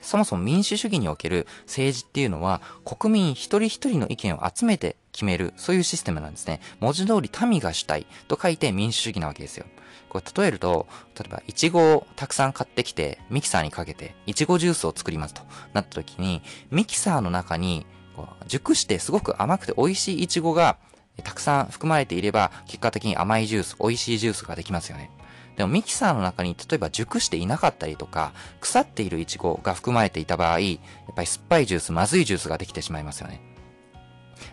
[0.02, 6.60] そもそも民主主義における政治っていうのは、国民一人一人の意見を集めて決める、そういうシステムなんですね。
[6.80, 9.66] 文字通り民が主体と書いて民主主義なわけですよ。
[10.08, 10.86] これ例えると、
[11.18, 15.42] 例えば、いちごをたくさん買ってきて、ミキサーにかけて、いちごジュースを作りますと
[15.74, 17.86] なった時に、ミキサーの中に、
[18.46, 20.76] 熟してすごく甘くて美味しいいちごが
[21.22, 25.10] たくさん含まれていれば、結果的に甘いジュース、美味しいジュースができますよね。
[25.58, 30.76] でもミキサーの中に例えば熟していなかったりとか、腐っているイチゴが含まれていた場合、や
[31.10, 33.40] っぱり酸っぱいジュース、まずいジュースができてしまいますよね。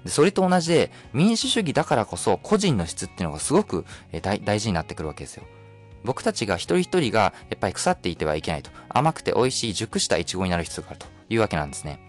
[0.03, 3.85] でそれと同じで、民主主義だからこそ個人の質っていうのがすごく
[4.23, 5.43] 大大事になってくるわけですよ。
[6.03, 8.71] 僕たちが一人一人がやっぱり腐っていてはいけないと。
[8.89, 11.99] 甘くて美味しい熟したイチゴになる必要があるというわけなんですね。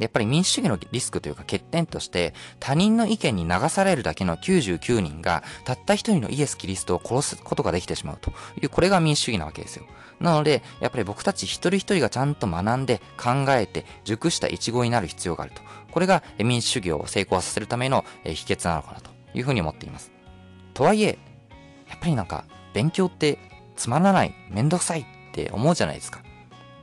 [0.00, 9.84] やっぱり民主主義のリスクというか欠点として、他人の意見に流されるだけの99人が、たった一人のイエス・キリストを殺すことができてしまうという、これが民主主義なわけですよ。
[10.18, 15.62] なので、やっぱり僕たち一人一人がちゃんと学んで、考えて、熟したイチゴになる必要があると。
[15.90, 20.12] これが民主主義を成功させるための秘訣なのかなというふうに思っています。
[20.74, 21.18] とはいえ、
[21.88, 23.38] やっぱりなんか、勉強って
[23.76, 26.20] つまらない、めんどくさいって思うじゃないですか。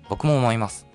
[0.09, 0.85] 僕も思います。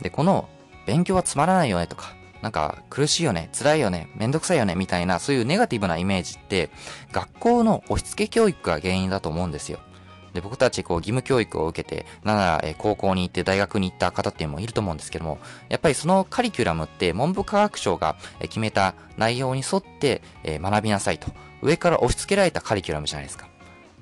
[0.00, 0.48] で、この
[0.86, 6.70] 勉強はつまらないよねとか、なんか苦しいよね、辛いよね、めんどくさいよね、みたいな、そういうネガティブなイメージって、
[7.12, 9.78] 学校の押し付け教育が原因だと思うんですよ。
[10.34, 21.28] で、僕たちこう義務教育を受けて、なんなら、え高校に行って大学に行った方っていうのもいると思うんですけども、やっぱりそのカリキュラムって文部科学省が決めた内容に沿って、え学びなさいと。
[21.62, 23.48] 上から押し付けられたカリキュラムじゃないですか。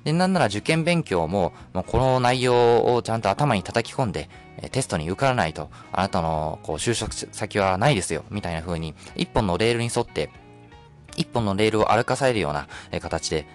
[0.03, 4.29] で、なんなら受験勉強も、もうこの内容をちゃんと頭に叩き込んで、
[4.71, 10.29] テストに受からないと、あなたのこう就職先はないですよ、みたいな風に、一本のレールに沿って、
[11.15, 12.67] 一本のレールを歩かされるような
[12.99, 13.45] 形で、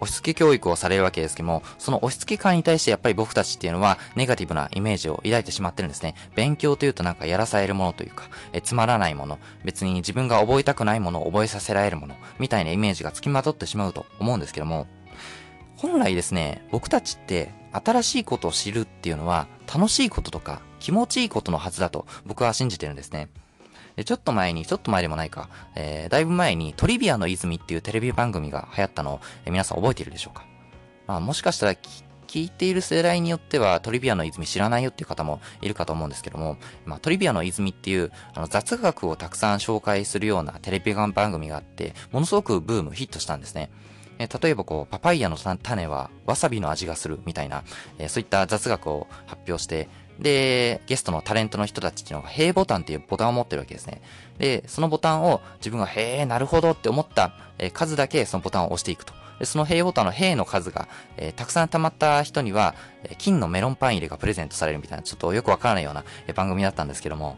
[0.00, 6.14] 押し付け教育をされるわけですけども、その押し付け感に対してやっぱり僕たちっていうのはネガティブなイメージを抱いてしまってるんですね。
[6.34, 14.86] 勉強というとなんかやらされるものというか、えつまらないもの、別に自分が覚えたくないものを覚えさせられるもの、みたいなイメージがつきまとってしまうと思うんですけども、
[15.84, 23.28] 本来ですね、僕たちって新しいことを知るっていうのは楽しいこととか気持ちいいことのはずだと僕は信じてるんですね。
[23.94, 30.46] でちょっと前に、ちょっと前でもないか、えー、だいぶ前にトリビアの泉っていうテレビ番組が流行ったのを、えー、皆さん覚えているでしょうか？
[31.06, 43.70] まあもしかしたら聞いている世代によってはトリビアの泉知らないよっていう方もいるかと思うんですけども、まあ、トリビアの泉っていうあの雑学をたくさん紹介するようなテレビ番組があって、ものすごくブーム、ヒットしたんですね。
[44.18, 47.64] え例えばこう、パパイヤの種はわさびの味がするみたいな、
[47.98, 54.00] えそういった雑学を発表して、で、ゲストのタレントの人たちっていうのが、へボタンっていうボタンを持ってるわけですね。
[54.38, 57.34] で、そのボタンを自分が、へえ、なるほどって思った
[57.72, 59.12] 数だけそのボタンを押していくと。
[59.38, 62.74] で、そのへボタンのへの数が、えー、たくさん溜まった人には、
[63.18, 67.36] 金のメロンパン入れがプレゼントされるみたいな、ちょっとよくわからないような番組だったんですけども、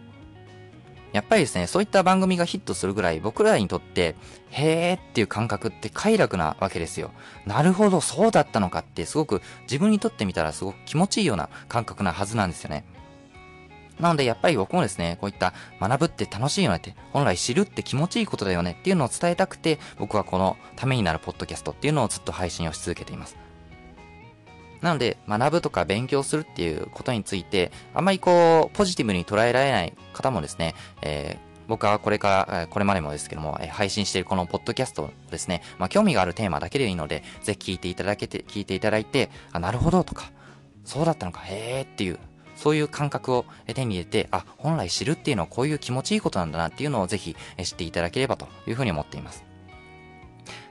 [1.17, 4.17] やっぱりですね、そういった番組がヒットするぐらい僕らにとって、
[4.51, 7.11] へーっていう感覚って快楽なわけですよ。
[7.47, 12.85] なるほど、そうだったのかってすごく自分にとってみたらすごく気持ちいいような感覚なはずなんですよね。
[13.99, 23.39] なのでやっぱり僕もですね、こういった学ぶって楽しいよねって、本来知るって気持ちいいことだよねっていうのを伝えたくて、僕はこのためになるポッドキャストっていうのをずっと配信をし続けています。
[24.81, 40.31] なので、学ぶとか勉強するっていうことについて、あんまりこう、ポジティブに捉えられない方もですね、えー僕はこれから、これまでもですけども、配信しているこのポッドキャストですね、まあ、興味があるテーマだけでいいので、ぜひ聞いていただけて、聞いていただいて、あ、なるほどとか、
[40.85, 42.19] そうだったのか、へーっていう、
[42.55, 49.45] そういう感覚を手に入れて、あ、本来知るっていうのはこういう気持ちいいことなんだなっていうのをぜひ知っていただければというふうに思っています。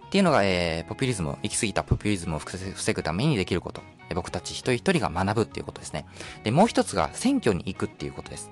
[0.05, 3.81] っていうのが、えー、ポピュリズム、行き過ぎたポピュリズムを防ぐためにできること。
[4.13, 6.05] 僕たち一人一人が学ぶっていうことですね。
[6.43, 8.51] で、もう一つが選挙に行くっていうことです。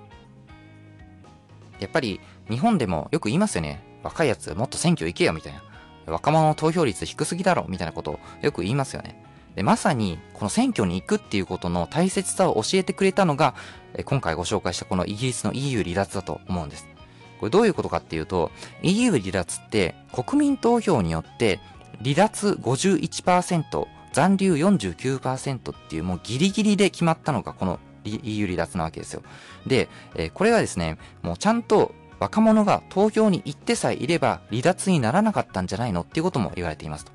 [1.80, 3.84] やっぱり日本でもよく言いますよね。
[4.04, 5.63] 若いやつもっと選挙行けよみたいな。
[6.06, 9.24] 若者の投票率低すぎだろみたいなことをよく言いますよね。
[9.56, 13.56] で、まさにこの選挙に行くっていうことの大切さを教えてくれたのが、
[14.06, 16.88] 今回ご紹介したこのイギリスの EU 離脱だと思うんです。
[17.40, 18.52] これどういうことかっていうと、
[18.82, 21.60] EU 離脱って国民投票によって
[22.02, 29.24] 離脱51%、残留49%っていうもうギリギリで決まったのがこの EU 離脱なわけですよ。
[29.68, 36.02] で、えー、これがですね、もうちゃんと若者が投票に行ってさえいれば離脱にならなかったんじゃないの？
[36.02, 37.12] っていうことも言われていますと。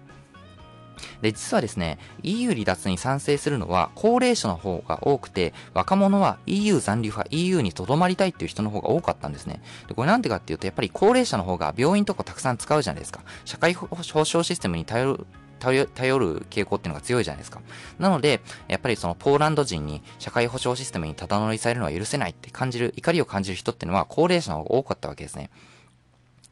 [1.23, 9.63] で、実はですね、EU 離脱に賛成するのは高齢者の方が多くて、若者は EU 残留派、EU に留まりたいっていう人の方が多かったんですね。
[9.87, 13.21] で、これなんでかっていうと、やっぱり高齢者の方が病院とかたくさん使うじゃないですか。
[13.45, 15.27] 社会保障システムに頼る
[15.59, 15.85] 頼
[16.19, 17.61] る傾向っていうのが強いじゃないですか。
[17.99, 25.51] なので、やっぱりそのポーランド人に社会保障システムにただ乗りされるのは許せないって感じる、怒りを感じる人っていうのは高齢者の方が多かったわけですね。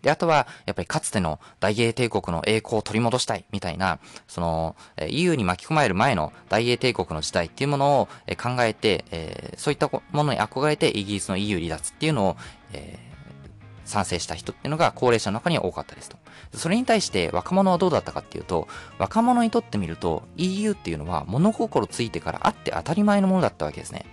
[0.02, 3.98] で、あとは、やっぱりかつての大英帝国の栄光を取り戻したい、みたいな、
[4.28, 4.76] その、
[5.08, 12.36] EU に巻き込まれる前の大英帝国の時代っていうものを考えて、えー、そういったものに憧れてイギリスの EU 離脱っていうのを、
[12.72, 13.05] えー、
[13.86, 16.16] 賛成した人っていうのが高齢者の中には多かったですと。
[16.54, 18.68] それに対して若者はどうだったかっていうと、
[18.98, 24.04] 若者にとってみると EU っていうのは物心ついてからあって当たり前のものだったわけですね。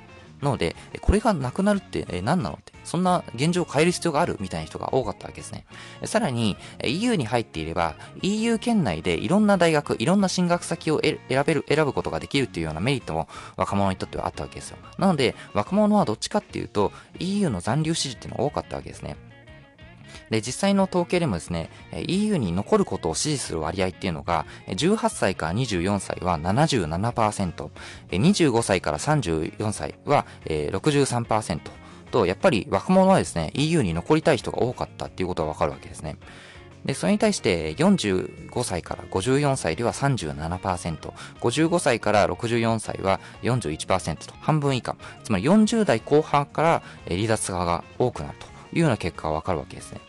[0.44, 5.66] なので、これがなくなるって、何なのって、そんな現状を変える必要があるみたいな人が多かったわけですね。
[6.04, 14.78] さらに、EU に入っていれば、EU 圏内でいろんな大学、いろんな進学先を選べる、選ぶことができるっていうようなメリットも若者にとってはあったわけですよ。
[14.98, 19.16] なので、若者はどっちかっていうと、EU の残留支持っていうのが多かったわけですね。
[20.30, 21.70] で、実際の統計でもですね、
[22.08, 27.70] EU に残ることを支持する割合っていうのが、18歳から24歳は77%、
[28.10, 31.60] 25歳から34歳は63%
[32.12, 36.18] と、やっぱり若者はですね、EU に残りたい人が多かったっていうことがわかるわけですね。
[36.86, 50.02] で、それに対して45歳から54歳では37%、55歳から64歳は41%と半分以下、つまり40代後半から離脱側が多くなるというような結果がわかるわけですね。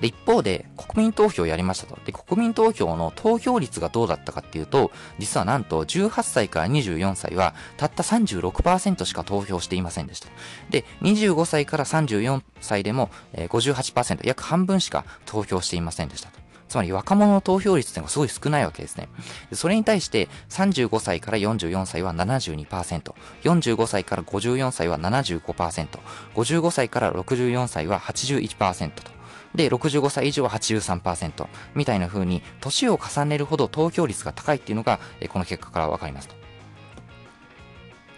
[0.00, 1.98] で、一方で、国民投票をやりましたと。
[2.04, 10.28] で、国民投票の投票率がどうだったかっていうと、実はなんと18歳から24歳は、たった36%しか投票していませんでした。
[10.70, 16.46] で、25歳から34歳でも、えー、58%、約半分しか投票していませんでしたと。
[16.68, 19.08] つまり若者の投票率っていうのがすごい少ないわけですね。
[19.52, 25.86] それに対して35歳から44歳は72%、45歳から54歳は75%、
[26.34, 29.15] 55歳から64歳は81%と。
[29.56, 35.00] で、65歳以上は83%みたいな風に、年を重ねるほど投票率が高いっていうのが、
[35.30, 36.36] この結果からわかりますと。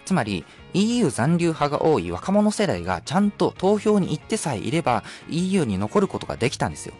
[0.05, 6.93] つまり、EU 残留派が多い若者世代がちゃんと投票に行ってさえいれば EU に残ることができたんですよ。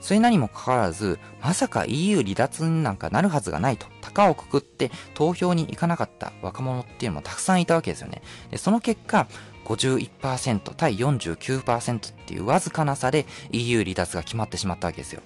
[0.00, 8.22] それなにもかかわらず、まさか EU 離脱になんかなるはずがないと、高をくくって投票に行かなかった若者っていうのもたくさんいたわけですよね。
[8.50, 9.28] でその結果、
[9.64, 15.22] 51%対49%っていうわずかな差で EU 離脱が決まってしまったわけですよ。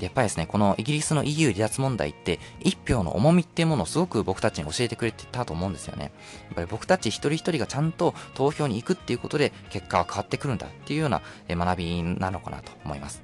[0.00, 6.12] やっぱりですね、このイギリスの EU 離脱問題って一票の重みっていうものをすごく僕たちに教えてくれてたと思うんですよね。
[6.46, 13.22] やっぱり僕たち一人一人がちゃんと投票に行くっていうことで結果は変わってくるんだっていうような学びなのかなと思います。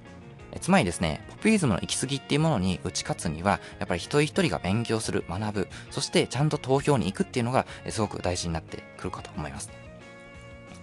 [0.61, 9.71] つまりですね、ポピュリズムの行き過ぎっていうものに打ち勝つには、やっぱり一人一人が勉強する、学ぶ、そしてちゃんと投票に行くっていうのがすごく大事になってくるかと思います。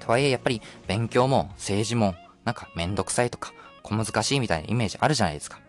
[0.05, 5.59] とはいえ、やっぱり勉強も政治もなんかめんどくさいとか小難しいみたいなイメージあるじゃないですか。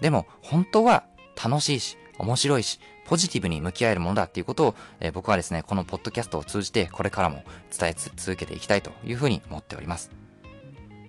[0.00, 1.04] でも本当は
[1.42, 7.42] 楽しいし、面白いし、ポジティブに向き合えるものだっていうことを、えー、僕はですね、このポッドキャストを通じてこれからも
[7.76, 10.10] 伝え続けていきたいというふうに思っております。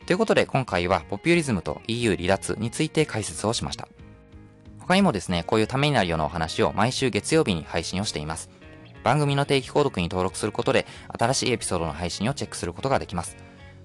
[0.07, 3.87] ということで今回はポピュリズムと EU 離脱について解説をしました。
[4.79, 8.49] 他にもですね、こういうためになるようなお話を毎週月曜日に配信をしています。
[9.05, 13.37] 番組の定期購読に登録することで、新しいエピソードの配信をチェックすることができます。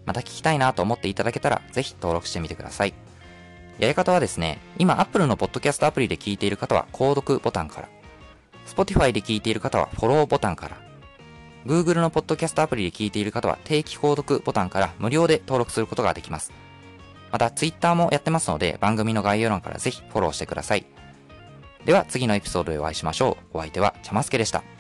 [0.07, 2.95] また聞きたいなと思っていただけたら、ぜひ登録してみてください。
[3.79, 7.89] やり方はですね、今 Apple のポッドキャストアプリで聞いている方は、購読ボタンから。
[8.67, 10.79] Spotify で聞いている方は、フォローボタンから。
[11.67, 16.51] Google のポッドキャストアプリで聞いている方は、定期購読ボタンから無料で登録することができます。
[17.31, 20.87] また、Twitter もやってますので、番組の概要欄からぜひフォローしてください。
[21.85, 23.59] では、次のエピソードでお会いしましょう。
[23.59, 24.80] お相手は、ちゃますけでした。